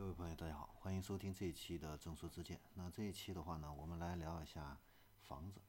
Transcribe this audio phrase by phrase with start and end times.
[0.00, 2.58] 各位朋友，大家好，欢迎收听这一期的正说之见。
[2.72, 4.78] 那这一期的话呢，我们来聊一下
[5.18, 5.60] 房子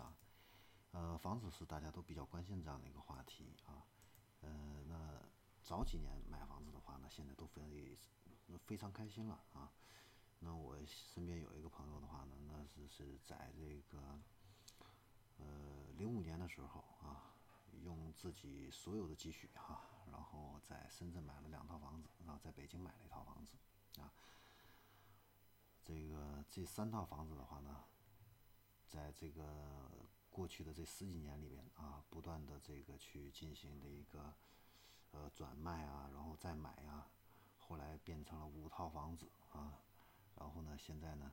[0.00, 0.12] 啊。
[0.90, 3.86] 呃，房子是大家都比较关心这样的一个话题啊。
[4.40, 5.22] 呃，那
[5.62, 7.96] 早几年买房子的话呢，现在都非
[8.66, 9.70] 非常开心了啊。
[10.40, 14.18] 那我身边有一个朋友的话呢，那是是在这个
[15.36, 15.46] 呃
[15.96, 17.32] 零五年的时候啊，
[17.84, 23.52] 用自己所有的积蓄哈，然后在深圳买了两套房子，然后在北京买了一套房子
[24.00, 24.12] 啊。
[25.82, 27.84] 这个这三套房子的话呢，
[28.86, 29.90] 在这个
[30.30, 34.34] 过去的这十几年里面啊，不断的这个去进行的一个
[35.12, 37.08] 呃转卖啊，然后再买啊，
[37.58, 39.78] 后来变成了五套房子啊。
[40.36, 41.32] 然后呢，现在呢，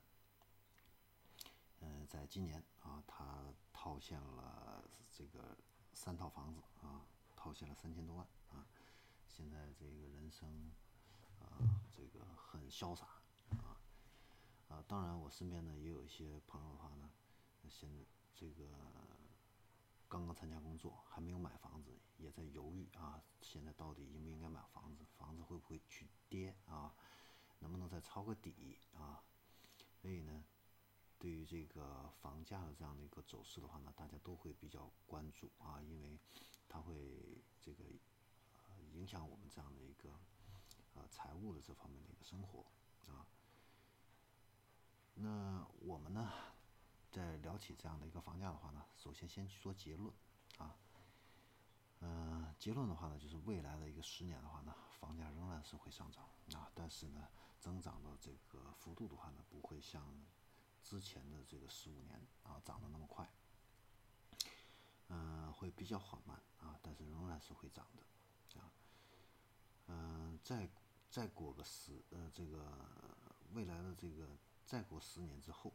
[1.81, 5.55] 嗯，在今年啊，他套现了这个
[5.93, 7.05] 三套房子啊，
[7.35, 8.65] 套现了三千多万啊。
[9.27, 10.71] 现在这个人生
[11.45, 13.05] 啊，这个很潇洒
[13.49, 13.77] 啊
[14.67, 14.83] 啊。
[14.87, 17.09] 当然，我身边呢也有一些朋友的话呢，
[17.69, 18.65] 现在这个
[20.07, 23.21] 刚刚参加工作，还没有买房子，也在犹豫啊。
[23.41, 25.05] 现在到底应不应该买房子？
[25.17, 26.93] 房子会不会去跌啊？
[27.59, 29.23] 能不能再抄个底啊？
[30.01, 30.45] 所以呢，
[31.17, 36.19] 对于这个房价的这样的一个走势的话呢，大家都会比较关注啊，因为
[36.69, 37.83] 它会这个
[38.93, 40.09] 影响我们这样的一个
[40.95, 42.65] 呃财务的这方面的一个生活
[43.07, 43.25] 啊。
[45.13, 46.29] 那我们呢，
[47.11, 50.13] 在聊起这样的一个房价的话呢，首先先说结论
[50.57, 50.75] 啊。
[52.01, 57.27] 嗯，结论的话呢，就是未来的一个十年的话呢，房价仍然是会上涨啊，但是呢，
[57.59, 60.03] 增长的这个幅度的话呢，不会像
[60.83, 63.27] 之前的这个十五年啊涨得那么快，
[65.07, 68.69] 嗯，会比较缓慢啊，但是仍然是会涨的啊。
[69.87, 70.69] 嗯，在
[71.15, 72.61] 再过个十呃这个
[73.53, 74.27] 未来的这个
[74.65, 75.71] 再过十年之后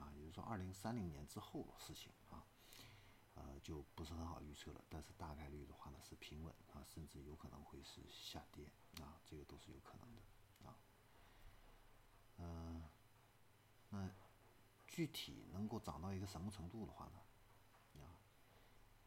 [0.00, 2.44] 啊，也就是说二零三零年之后的事情啊。
[3.36, 8.66] 呃，就不是很好预测了，但是大概率的话呢是平稳啊，甚至有可能会是下跌
[9.00, 10.76] 啊，这个都是有可能的啊。
[12.38, 12.82] 嗯，
[13.90, 14.10] 那
[14.88, 18.02] 具体能够涨到一个什么程度的话呢？
[18.02, 18.18] 啊，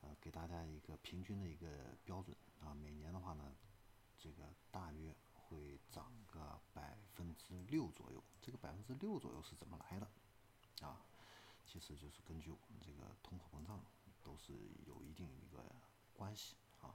[0.01, 1.67] 呃，给大家一个平均的一个
[2.05, 3.53] 标准啊，每年的话呢，
[4.17, 8.23] 这个大约会涨个百分之六左右。
[8.41, 10.07] 这个百分之六左右是怎么来的？
[10.85, 11.01] 啊，
[11.65, 13.79] 其实就是根据我们这个通货膨胀。
[14.23, 14.51] 都是
[14.85, 15.63] 有一定一个
[16.11, 16.91] 关系啊，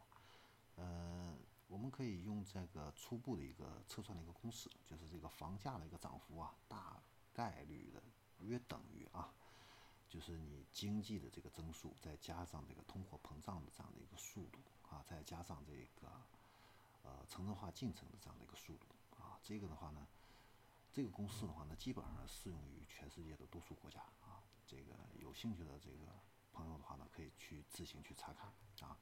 [0.76, 1.34] 呃，
[1.66, 7.02] 我们可以用这个初步的一个测算的一个公式，就是这个房价的一个涨幅啊，大
[7.32, 8.02] 概率的
[8.40, 9.32] 约等于啊，
[10.10, 14.58] 就是你经济的这个增速再加上这个通货膨胀的这样的一个速度
[14.90, 16.12] 啊，再加上这个
[17.02, 18.86] 呃城镇化进程的这样的一个速度
[19.18, 20.06] 啊，这个的话呢，
[20.92, 26.12] 这个公式的话呢，基本上适用于全世界的多数国家啊，这个有兴趣的这个。
[26.54, 28.52] 朋友的话呢，可以去自行去查看
[28.86, 28.98] 啊。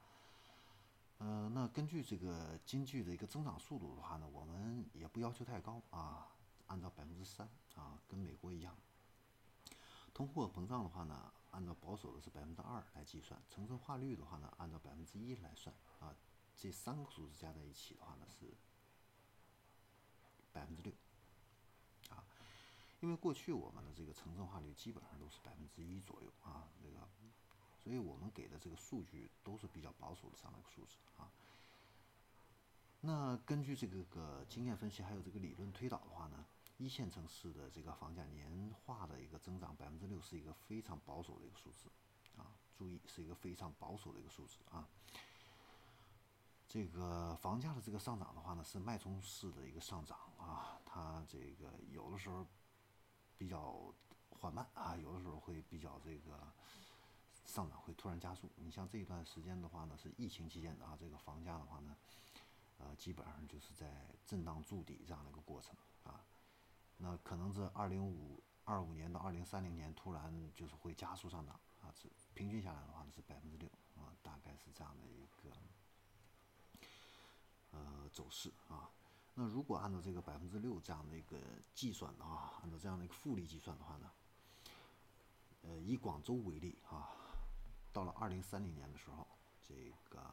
[1.19, 6.29] 呃，那根据这个经济的一个增长速度的话呢，我们也不要求太高啊，
[6.69, 8.77] 按照百分之三啊，跟美国一样。
[10.15, 16.15] 通货膨胀的话呢，按照保守的是百分之二来计算，城镇化率的话呢，按照百分之一来算啊，
[16.57, 18.55] 这三个数字加在一起的话呢是
[20.53, 20.93] 百分之六。
[23.01, 27.07] 因为过去我们的这个城镇化率基本上都是百分之一左右啊，那个。
[27.83, 31.33] 所以我们给的这个数据都是比较保守的这样的一个数字啊。
[33.01, 36.45] 那根据这个个经验分析，还有这个理论推导的话呢，
[36.77, 41.89] 一线城市的这个房价年化的一个增长百分之六是一个非常保守的一个数字
[42.37, 42.53] 啊。
[42.77, 44.87] 注意，是一个非常保守的一个数字啊。
[46.69, 52.47] 这个房价的这个上涨的话呢，是脉冲式的一个上涨啊，它这个有的时候
[53.41, 53.75] 比较
[54.29, 56.39] 缓慢啊，有的时候会比较这个。
[57.47, 58.49] 上涨会突然加速。
[58.55, 61.97] 你像这一段时间的话呢，是疫情期间的啊，这个房价的话呢，
[62.79, 66.23] 呃，基本上就是在震荡筑底这样的一个过程啊。
[66.99, 75.51] 那可能这二零五二五年到二零三零年突然就是会加速上涨啊，这平均下来的话呢是百分之六啊，大概是这样的一个
[77.73, 78.89] 呃走势啊。
[79.35, 81.39] 那如果按照这个百分之六这样的一个
[81.75, 84.11] 计算的话，按照这样的一个复利计算的话呢，
[85.63, 87.09] 呃，以广州为例啊。
[87.93, 89.27] 到了二零三零年的时候，
[89.67, 90.33] 这个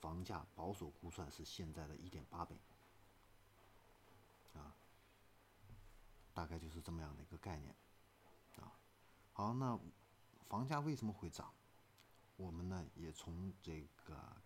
[0.00, 2.60] 房价保守估算是现在的一点八倍，
[4.54, 4.74] 啊，
[6.34, 7.74] 大概就是这么样的一个概念，
[8.56, 8.70] 啊，
[9.32, 9.80] 好，那
[10.46, 11.50] 房价为什么会涨？
[12.36, 14.36] 我们呢也从这个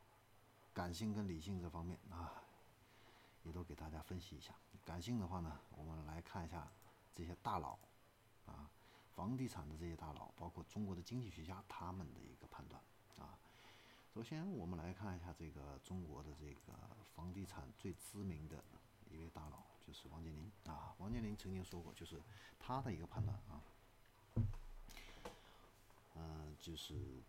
[0.73, 2.41] 感性跟理性这方面啊，
[3.44, 4.54] 也都给大家分析一下。
[4.84, 6.66] 感兴的话呢，我们来看一下
[7.14, 7.78] 这些大佬
[8.46, 8.70] 啊，
[9.14, 12.82] 房地产的这些大佬，包括中国的经济学家他们的一个判断
[13.18, 13.38] 啊。
[14.14, 16.72] 首先，我们来看一下这个中国的这个
[17.14, 18.62] 房地产最知名的
[19.10, 20.94] 一位大佬，就是王健林啊。
[20.98, 22.20] 王健林曾经说过，就是
[22.58, 23.62] 他的一个判断啊，
[26.16, 27.22] 嗯，就是。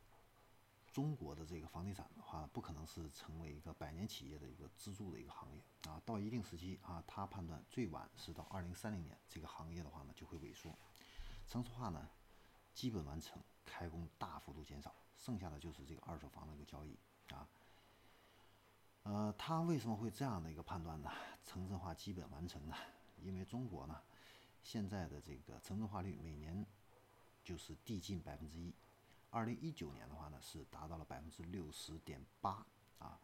[0.93, 5.59] 中国的这个房地产的话，不可能是成为一个百年企业的一个支柱的一个行业
[5.89, 5.99] 啊。
[6.05, 10.77] 到一定时期啊，他判断最晚是到二零三零年，这个行业的话呢就会萎缩，
[11.47, 12.07] 城市化呢
[12.75, 16.95] 基本完成，开工大幅度减少，剩下的就是这个二手房的一个交易
[17.33, 17.49] 啊。
[19.01, 21.11] 呃，他为什么会这样的一个判断呢？
[21.43, 22.75] 城镇化基本完成呢？
[23.19, 23.99] 因为中国呢
[24.61, 26.63] 现在的这个城镇化率每年
[27.43, 28.71] 就是递进百分之一。
[29.33, 32.63] 二零一九年的话呢，是达到了百分之六十点八
[32.99, 33.19] 啊。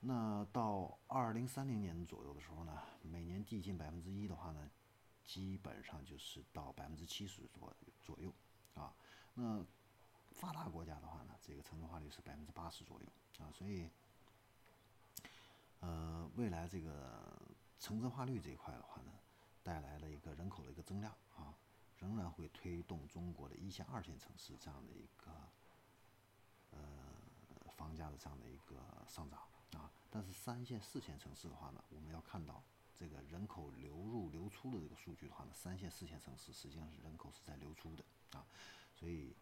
[0.00, 4.70] 那到二零三零年左右的时候呢，每年递进百分之一的话呢，
[5.24, 8.30] 基本上就是到百分之七十左左右
[8.74, 8.92] 啊。
[9.32, 9.64] 那
[10.32, 13.06] 发达国家的话呢，这个城镇化率是百分之八十左右
[13.42, 13.48] 啊。
[13.50, 13.88] 所以，
[15.80, 17.40] 呃，未来这个
[17.78, 19.10] 城镇化率这一块的话呢，
[19.62, 21.54] 带来了一个人口的一个增量啊。
[22.02, 25.30] 仍然会推动中国的一线、二线城市这样的一个
[26.72, 26.80] 呃
[27.76, 29.38] 房价的这样的一个上涨
[29.74, 32.60] 啊，但是三线、四线城市的话呢，我们要看到
[32.92, 38.44] 这个人口流入、流出的这个数据的话呢，三线、四线城市实际上是人口是在流出的啊，
[38.94, 39.36] 所以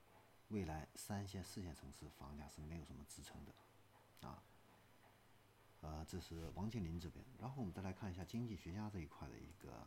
[0.48, 4.42] 未来三线、四线城市房价是没有什么支撑的啊。
[5.80, 9.86] 呃，这是王健林这边，然后我们再来看一下经济学家这一块的一个，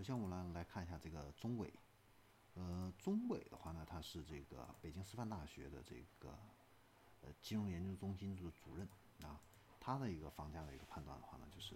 [0.00, 1.70] 首先，我们来来看一下这个中伟，
[2.54, 6.30] 呃，中伟的话呢，他是这个北京师范大学的这个
[7.20, 8.88] 呃金融研究中心的主任
[9.22, 9.38] 啊，
[9.78, 11.74] 他的一个房价的一个判断的话呢，就是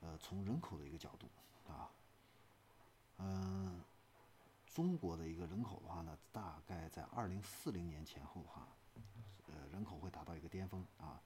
[0.00, 1.28] 呃从人口的一个角度
[1.70, 1.88] 啊，
[3.18, 3.80] 嗯，
[4.66, 8.66] 中国的一个人口的话呢，大概在二零四零年前后的话，
[9.46, 11.22] 呃，人口会达到一个巅峰啊。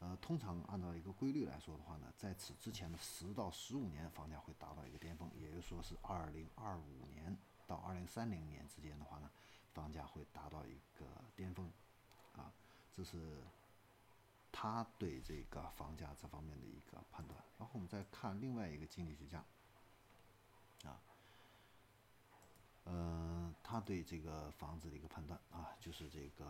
[0.00, 7.34] 呃，通常按照一个规律来说的话呢，在此之前的十到十五年，房价会达到一个巅峰，也就说是二零二五年
[7.66, 9.30] 到二零三零年之间的话呢，
[9.72, 11.72] 房价会达到一个巅峰，
[12.36, 12.52] 啊，
[12.94, 13.42] 这是
[14.52, 17.42] 他对这个房价这方面的一个判断。
[17.58, 19.42] 然后我们再看另外一个经济学家，
[20.90, 21.00] 啊，
[22.84, 26.44] 嗯，他对这个房子的一个判断啊，就是这个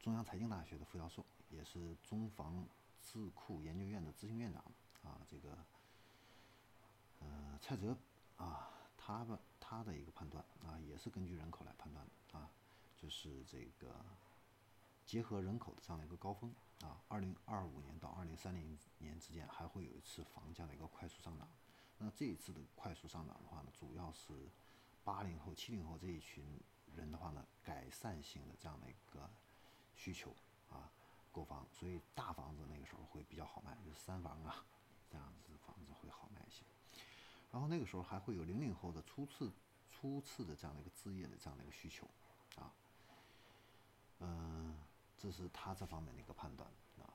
[0.00, 1.24] 中央财经大学的副教授。
[1.52, 2.66] 也是中房
[3.00, 4.62] 智库研究院的执行院长
[5.04, 5.56] 啊，这个
[7.20, 7.96] 呃蔡哲
[8.36, 12.50] 啊，他的他的一个判断啊，也是根据人口来判断的啊，
[12.96, 13.94] 就是这个
[15.04, 21.46] 结合人口的这样的一个高峰啊，二零二五年到二零三零年之间还会有一次房价的一个快速上涨。
[21.98, 24.48] 那这一次的快速上涨的话呢，主要是
[25.04, 26.44] 八零后、七零后这一群
[26.96, 29.28] 人的话呢，改善性的这样的一个
[29.94, 30.34] 需求
[30.70, 30.90] 啊。
[31.32, 34.64] 购房，所以大房子那个时候会比较好卖，就是三房啊，
[35.10, 36.62] 这样子房子会好卖一些。
[37.50, 39.50] 然后那个时候还会有零零后的初次、
[39.90, 42.06] 初次的这样的一个置业的这样的一个需求，
[42.56, 42.72] 啊，
[44.20, 44.76] 嗯，
[45.18, 46.68] 这是他这方面的一个判断
[47.00, 47.08] 啊。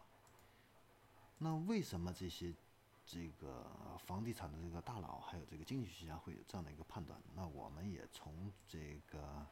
[1.37, 2.53] 那为什么这些
[3.05, 3.65] 这个
[4.05, 7.19] 房地产的这个大佬，还有这个经济学家会有这样的一个判断？
[7.33, 9.45] 那我们也从这个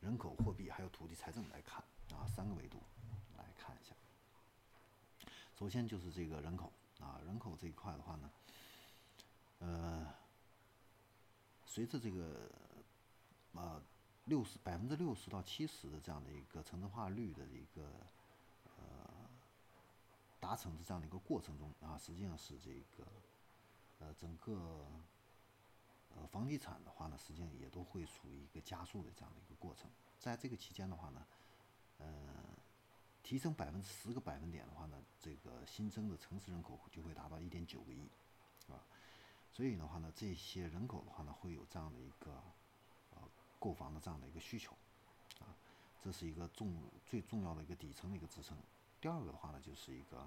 [0.00, 2.78] 人口、货币还有土地、财政来看啊，三个维度。
[5.60, 8.30] 首先就是这个人口啊，人口这一块的话呢，
[9.58, 10.06] 呃，
[11.66, 12.50] 随着这个
[13.52, 13.78] 呃
[14.24, 17.92] 六十百分之六十到七十的这样的一个城镇化率的一个
[18.78, 19.10] 呃
[20.40, 23.06] 达成的这样的一个过程中啊，实际上是这个
[23.98, 24.86] 呃整个
[26.16, 31.26] 呃房地产的话呢，实际上也都会处于一个加速的这样的一个过程，在这个期间的话呢，
[31.98, 32.06] 呃。
[33.30, 38.10] 提升百分之十个百分点的话呢，这个新增的城市人口就会达到一点九个亿，
[38.66, 38.80] 是吧？
[39.52, 42.32] 所以的话呢，这些人口的话呢，会有这样的一个
[43.14, 43.22] 呃
[43.60, 44.74] 购房的这样的一个需求，
[45.38, 45.54] 啊，
[46.02, 48.58] 这是一个重最重要的一个底层的一个支撑。
[49.00, 50.26] 第二个的话呢，就是一个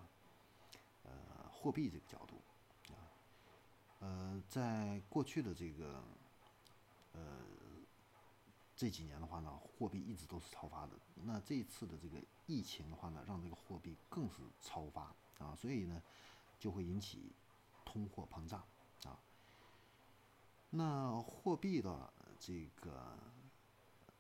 [1.04, 1.12] 呃
[1.52, 2.42] 货币这个角度，
[2.94, 2.96] 啊，
[4.00, 6.02] 呃，在过去的这个
[7.12, 7.22] 呃
[8.84, 10.92] 这几年的话呢，货币一直都是超发的。
[11.24, 15.04] 那这一次的这个疫情的话呢，让这个货币更是超发
[15.40, 16.04] 啊，所以呢，
[16.60, 17.32] 就会引起
[17.86, 18.62] 通货膨胀
[19.06, 19.18] 啊。
[20.72, 23.18] 那货币的这个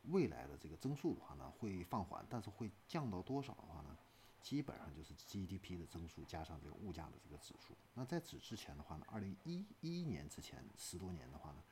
[0.03, 3.97] 未来的这个增速的话呢，会放缓，但是会降到多少的话呢？
[4.41, 7.75] 基本上就是 GDP 的增速加上这个物价的这个指数。
[7.95, 11.63] 那在此之前的话呢，二零一一年之前十多年的话呢，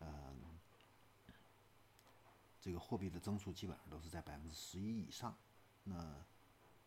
[0.00, 0.59] 嗯，
[2.60, 5.34] 这个货币的增速基本上都是在百分之十一以上。
[5.84, 6.14] 那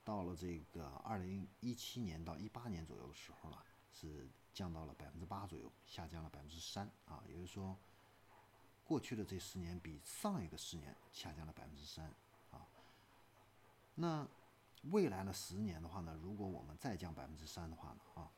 [0.03, 3.57] 到了这个二零一七年到一八年左右的时候呢，
[3.93, 7.77] 是降到了百分之八左右，下降了百分之三啊，也就是说，
[8.85, 12.13] 过去的这十年比上一个十年下降了百分之三
[12.51, 12.67] 啊。
[13.95, 14.27] 那
[14.91, 18.29] 未来的十年的话呢，如果我们再降百分之三的话呢，啊，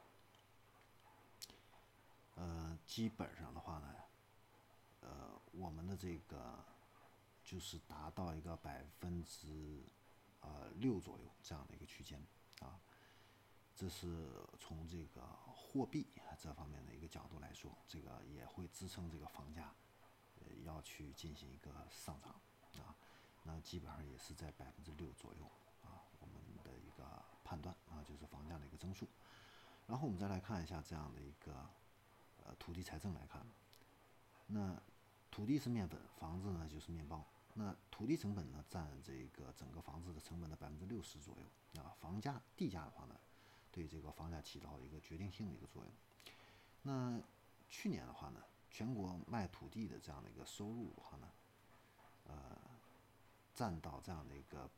[2.36, 3.96] 呃，基本上的话呢，
[5.01, 6.63] 呃，我们的这个
[7.46, 9.82] 就是达到一个百分之。
[10.42, 12.24] 呃，六左右这样的一个区间
[12.60, 12.80] 啊，
[13.74, 16.06] 这是从这个货币
[16.40, 19.74] 这方面的一个角度来说，这个也会支撑这个房价
[20.36, 22.40] 呃要去进行一个上涨
[22.80, 22.94] 啊，
[23.42, 25.46] 那基本上也是在百分之六左右
[25.84, 29.10] 啊，我们的一个判断啊，就是房价的一个增速。
[29.88, 31.68] 然后我们再来看一下这样的一个
[32.46, 33.44] 呃土地财政来看，
[34.46, 34.80] 那
[35.36, 37.22] 土地是面粉，房子呢就是面包。
[37.56, 41.94] 那土地成本呢，占这个整个房子的成本的百分之六十左右啊。
[42.00, 43.20] 房价、地价的话呢，
[43.70, 45.92] 对这个房价起到一个决定性的一个作用。
[46.84, 47.22] 那
[47.70, 51.30] 去年的话呢，全国卖土地的这样的一个收入的话呢，
[52.27, 52.58] 呃，
[53.54, 54.70] 占到这样的一个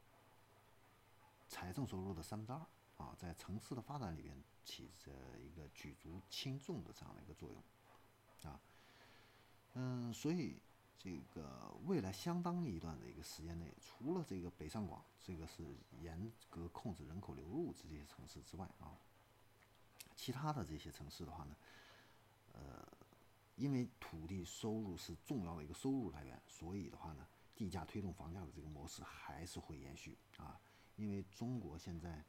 [1.48, 4.36] 财政收入的三分之二啊，在城市的发展里边
[4.66, 7.62] 起着一个举足轻重的这样的一个作用。
[9.78, 10.60] 嗯，所以。
[11.00, 15.64] 这个未来相当一段的一个时间内，除了这个北上广这个是
[16.02, 18.98] 严格控制人口流入这些城市之外啊，
[20.16, 21.56] 其他的这些城市的话呢，
[22.52, 22.86] 呃，
[23.56, 30.60] 因为土地收入是重要的一个收入来源，所以的话呢，地价推动房价的这个模式还是会延续啊。
[30.96, 32.26] 因为中国现在，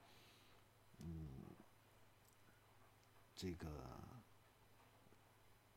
[0.99, 1.27] 嗯，
[3.35, 4.18] 这个。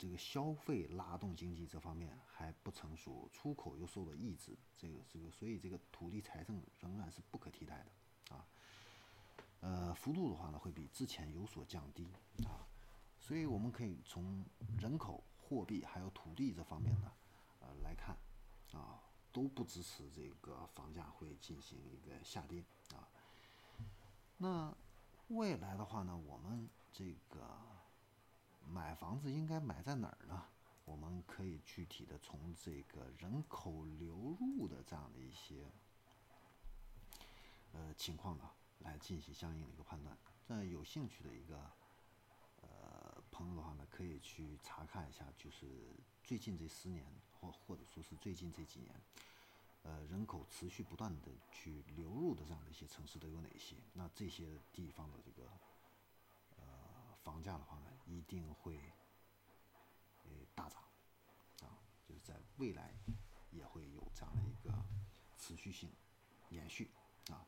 [0.01, 8.43] 这个消费拉动经济这方面还不成熟，出口又受到抑制，这个这个，所以这个土地财政仍然是不可替代的啊。
[9.59, 12.07] 呃，幅度的话呢，会比之前有所降低
[12.45, 12.65] 啊。
[13.19, 14.43] 所以我们可以从
[14.79, 17.11] 人口、货币还有土地这方面呢，
[17.59, 18.17] 呃来看
[18.73, 18.99] 啊，
[19.31, 22.63] 都不支持这个房价会进行一个下跌
[22.95, 23.07] 啊。
[24.39, 24.75] 那
[25.27, 27.45] 未来的话呢，我们这个。
[28.71, 30.45] 买房子应该买在哪儿呢？
[30.85, 35.69] 我们可以具体的从这个人口流入的这样的一些
[37.73, 38.49] 呃情况呢，
[38.79, 40.17] 来进行相应的一个判断。
[40.47, 41.59] 那有兴趣的一个
[42.61, 45.67] 呃朋友的话呢，可以去查看一下，就是
[46.23, 47.05] 最近这十年
[47.39, 48.95] 或或者说是最近这几年，
[49.83, 53.75] 呃人口持续不断的去流入的这样的一些城市都有哪些？
[53.93, 55.49] 那这些地方的这个
[57.23, 57.85] 房价的话呢？
[58.07, 58.77] 一定会，
[60.25, 60.81] 呃大涨，
[61.61, 62.93] 啊，就是在未来
[63.51, 64.73] 也会有这样的一个
[65.37, 65.89] 持续性
[66.49, 66.89] 延续，
[67.29, 67.45] 啊，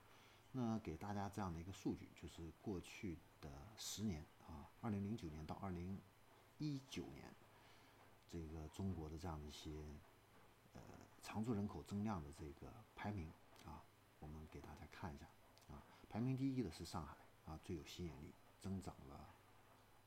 [0.53, 5.99] 那给大家这样的一个数据，就是过去的十年啊，二零零九年到二零
[6.59, 7.33] 一九年，
[8.29, 9.83] 这个中国的这样的一些
[10.73, 10.81] 呃
[11.21, 13.29] 常住人口增量的这个排名
[13.65, 13.83] 啊，
[14.19, 15.25] 我们给大家看一下，
[15.73, 19.32] 啊，排名第一的是上海啊，最有吸引力，增长了。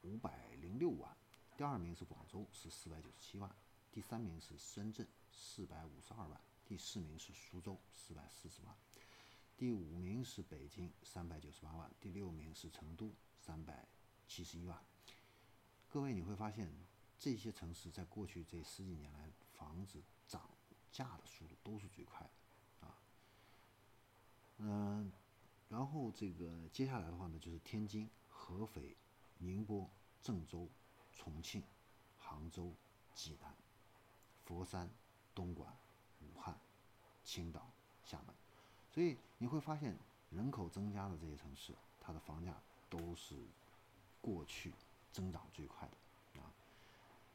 [0.06, 1.16] 五百零六万，
[1.56, 3.50] 第二名是广州，是四百九十七万，
[3.90, 8.76] 第三名是深圳，四百五十二万，第四名是苏州，四百四十万，
[9.56, 13.88] 第五名是北京，三百九十八万，第六名是成都，三百
[14.28, 14.80] 七十一万。
[15.88, 16.72] 各位你会发现，
[17.18, 20.48] 这些城市在过去这十几年来，房子涨
[20.92, 22.20] 价的速度都是最快
[22.80, 22.98] 的，啊，
[24.58, 25.10] 嗯，
[25.68, 28.96] 然后这个接下来的话呢，就是天津、合肥。
[29.38, 29.90] 宁波、
[30.22, 30.68] 郑州、
[31.14, 31.62] 重庆、
[32.18, 32.72] 杭州、
[33.14, 33.54] 济南、
[34.44, 34.90] 佛山、
[35.34, 35.72] 东莞、
[36.20, 36.58] 武汉、
[37.24, 37.66] 青岛、
[38.04, 38.34] 厦门，
[38.92, 39.96] 所以你会发现，
[40.30, 42.54] 人口增加的这些城市，它的房价
[42.90, 43.36] 都是
[44.20, 44.72] 过去
[45.12, 46.50] 增长最快的啊。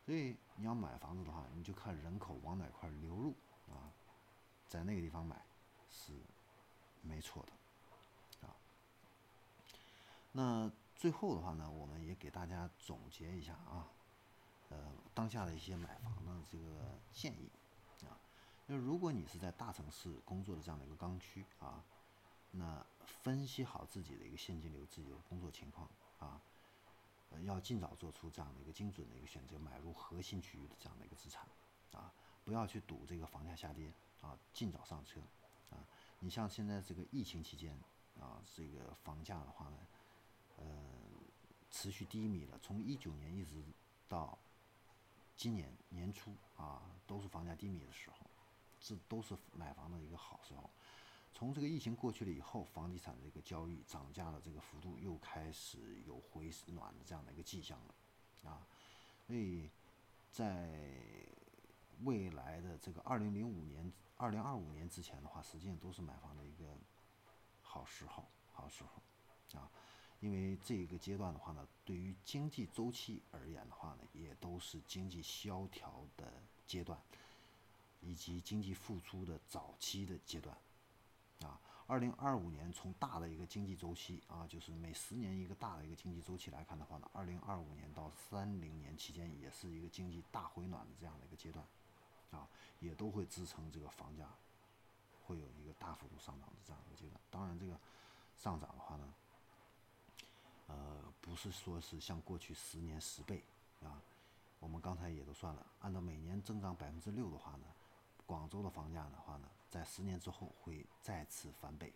[0.06, 3.34] 所以你要买房子的话，你就看人口往哪块流入
[3.72, 3.90] 啊，
[4.68, 5.46] 在那个地方买
[5.90, 6.12] 是
[7.02, 8.56] 没错的啊。
[10.34, 10.72] 那。
[11.02, 13.90] 最后的话呢，我们也给大家总结一下啊，
[14.70, 17.50] 呃，当下的一些买房的这个建议
[18.06, 18.14] 啊，
[18.68, 21.84] 那如果你是在大城市工作的这样的一个刚需啊，
[22.52, 22.86] 那
[23.24, 25.90] 分析好自己的一个现金流、自己的工作情况
[26.20, 26.40] 啊，
[27.32, 31.48] 呃，要尽早做出这样的一个精准的一个选择，买入核心区域的这样的一个资产
[31.94, 32.14] 啊，
[32.46, 33.92] 不要去赌这个房价下跌
[34.22, 35.20] 啊，尽早上车
[35.72, 35.82] 啊。
[36.20, 37.76] 你像现在这个疫情期间
[38.20, 39.78] 啊，这个房价的话呢，
[40.62, 40.68] 呃，
[41.72, 43.64] 持续低迷了，从一九年一直
[44.08, 44.38] 到
[45.36, 48.30] 今年年初啊，都是房价低迷的时候，
[48.80, 50.70] 这都是买房的一个好时候。
[51.34, 58.68] 从这个疫情过去了以后，房地产的这个交易涨价的这个幅度又开始有回暖的这样的一个迹象了，啊，
[59.26, 59.70] 所以
[60.30, 60.70] 在
[62.04, 66.78] 未来的这个二零零五年、二零二五年之前的话，实际上都是买房的一个
[67.62, 69.01] 好时候、好时候，
[70.22, 76.32] 因为这个阶段的话呢，对于经济周期而言的话呢，也都是经济萧条的
[76.66, 76.98] 阶段，
[78.00, 80.56] 以及经济复苏的早期的阶段。
[81.42, 91.66] 啊，二零二五年从大的一个经济周期啊，就是每十年一个大的一个经济周期来看的话呢，二零二五年到三零年期间也是一个经济大回暖的这样的一个阶段，
[92.30, 92.48] 啊，
[92.80, 94.30] 也都会支撑这个房价
[95.26, 97.20] 会有一个大幅度上涨的这样一个阶段。
[97.32, 97.76] 当然，这个
[98.38, 99.12] 上涨的话呢，
[100.72, 103.44] 呃，不是说是像过去十年十倍
[103.84, 104.02] 啊，
[104.60, 107.66] 我们刚才也都算了，按照每年增长百分之六的话呢，
[108.26, 109.50] 广州的房价的话呢。
[109.70, 111.94] 在十年之后会再次翻倍，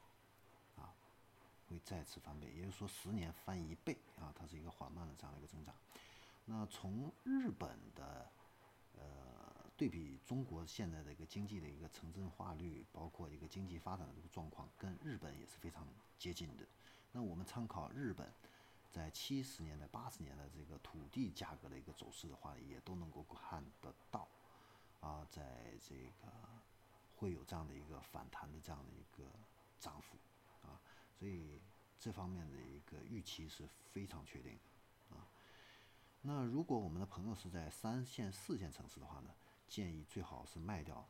[0.77, 0.95] 啊，
[1.67, 5.75] 会再次翻倍，也就是说十年翻一倍啊，它是一个缓慢的这样的一个增长。
[6.45, 8.31] 那从日本的
[8.97, 9.01] 呃
[9.75, 15.85] 对比中国现在的一个经济的一个城镇化率，包括一个经济发展的这个状况，跟日本也是非常
[16.17, 16.63] 接近的。
[17.11, 18.31] 那我们参考日本
[18.95, 24.27] 在七十年代、八十年代这个土地价格的一个走势的话，也都能够看得到
[25.01, 26.33] 啊，在这个。
[27.17, 29.23] 会有这样的一个反弹的这样的一个
[29.79, 30.17] 涨幅，
[30.67, 30.81] 啊，
[31.17, 31.61] 所以
[31.97, 34.51] 这方面的一个预期是非常确定
[35.09, 35.25] 的，啊，
[36.21, 39.33] 那如果我们的朋友是在三线、四线城市的话呢，
[39.69, 41.07] 建议最好是卖掉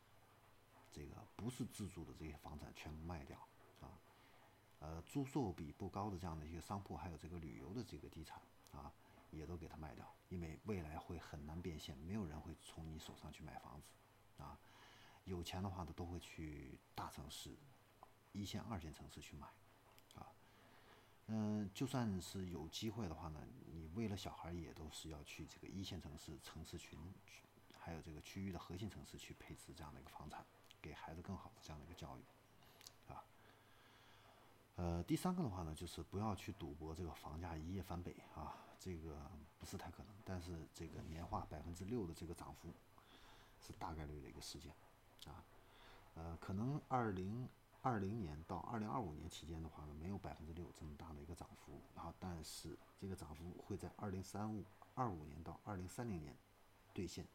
[0.91, 3.35] 这个不是自住的这些房产，全部卖掉，
[4.79, 8.41] 呃，租售比不高的这样的一些商铺，还有这个旅游的这个地产，
[8.71, 8.91] 啊，
[9.31, 14.59] 也都给它卖掉，因为未来会很难变现，没有人会从你手上去买房子，啊。
[15.23, 17.57] 有钱的话呢，都会去大城市、
[18.31, 19.47] 一线、二线城市去买，
[20.13, 20.31] 啊，
[21.25, 26.99] 嗯，就算是有机会的话呢，你为了小孩也都是要去这个一线城市、城市群，
[27.79, 30.45] 还有这个区域的核心城市去配置这样的一个房产，
[30.79, 32.21] 给孩子更好的这样的一个教育，
[34.75, 39.15] 呃，第三个的话呢，就是不要去赌博这个房价一夜翻倍啊，这个
[39.57, 42.73] 不是太可能，但是这个年化百分之六的这个涨幅
[43.65, 44.73] 是大概率的一个事件。
[45.27, 45.43] 啊，
[46.15, 47.47] 呃，可能二零
[47.81, 56.35] 二零年到二零二五年期间的话呢，没有百分之六这么大的一个涨幅，然后但是这个涨幅会在二零三五二五年到二零三零年
[56.93, 57.25] 兑现，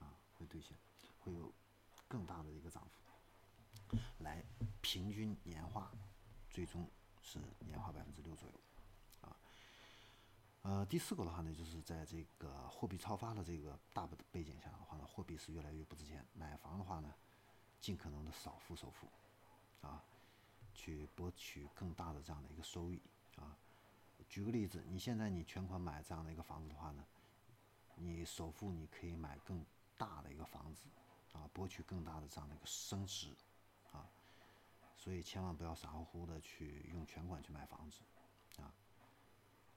[0.00, 0.76] 啊，会兑现，
[1.20, 1.52] 会有
[2.08, 4.42] 更大的一个涨幅，来
[4.80, 5.90] 平均年化，
[6.58, 6.84] 最终
[7.22, 8.54] 是年化百分之六左右，
[9.20, 9.36] 啊，
[10.62, 17.14] 呃，第四个的话呢，就是在这个货币超发的这个大的背景下的话呢，货币是越来越不值钱，买房的话呢。
[17.80, 19.06] 尽可能的少付首付，
[19.86, 20.02] 啊，
[20.74, 23.00] 去博取更大的这样的一个收益，
[23.36, 23.56] 啊，
[24.28, 27.04] 举个例子，你现在你全款买这样的一个房子的话呢，
[27.94, 29.64] 你首付你可以买更
[29.96, 30.86] 大的一个房子，
[31.34, 33.28] 啊，博取更大的这样的一个升值，
[34.98, 38.00] 所以千万不要傻乎乎的去用全款去买房子，
[38.60, 38.74] 啊，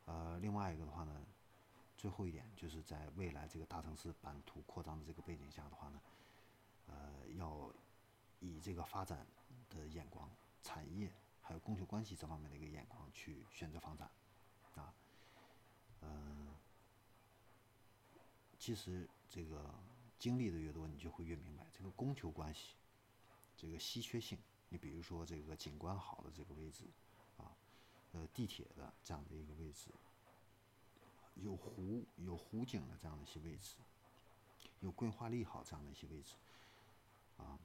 [0.06, 1.26] 呃，另外一个的话呢，
[1.98, 6.02] 最后一点就是在未来这个大城市版图扩张的这个背景下的话呢，
[6.88, 7.72] 呃，要。
[8.44, 9.24] 以这个发展
[9.70, 10.28] 的眼光、
[10.64, 11.12] 产业
[11.44, 14.10] 还有供求关系这方面的一个眼光去选择房产，
[14.74, 14.92] 啊，
[16.02, 16.48] 嗯，
[18.58, 19.72] 其实这个
[20.18, 22.74] 经历的越多，你就会越明白这个供求关系，
[23.56, 24.40] 这个稀缺性。
[24.72, 26.86] 你比如说这个景观好的这个位置，
[27.38, 27.56] 啊，
[28.14, 29.92] 呃，地铁的这样的一个位置，
[31.36, 33.76] 有湖有湖景的这样的一些位置，
[34.80, 36.34] 有规划利好这样的一些位置，
[37.38, 37.60] 啊。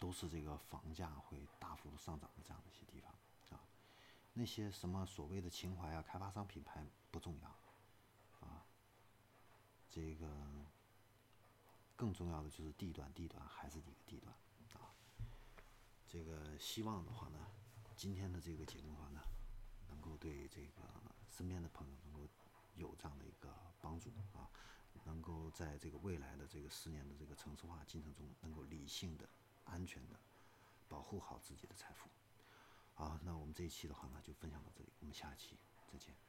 [0.00, 3.12] 都是这个房价会大幅度上涨的这样的一些地方
[3.50, 3.60] 啊，
[4.32, 7.48] 那些什么所谓的情怀啊、开发商品牌不重要
[8.46, 8.62] 啊，
[9.90, 10.28] 这个
[11.96, 14.32] 更重要的就是地段，地段还是一个地段。
[16.08, 17.46] 这个希望的话呢，
[17.96, 19.20] 今天的这个节目的话呢，
[19.88, 20.82] 能够对这个
[21.30, 22.28] 身边的朋友能够
[22.74, 24.48] 有这样的一个帮助啊，
[25.04, 29.28] 能够在这个未来的这个十年的这个城市化进程中，能够理性的。
[29.70, 30.18] 安全的
[30.88, 32.08] 保护好自己的财富。
[32.94, 35.58] 好，那我们这一期的话呢，就分享到这里，我们下期
[35.92, 36.27] 再见。